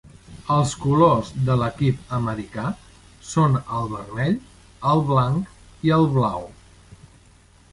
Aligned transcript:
Els 0.53 0.71
colors 0.83 1.27
de 1.49 1.57
l'equip 1.63 2.15
americà 2.17 2.65
són 3.33 3.59
el 3.81 3.93
vermell, 3.93 4.39
el 4.95 5.05
blanc 5.11 5.85
i 5.91 5.95
el 5.99 6.09
blau. 6.17 6.49